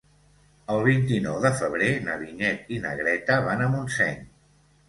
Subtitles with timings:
[0.75, 4.21] El vint-i-nou de febrer na Vinyet i na Greta van a Montseny.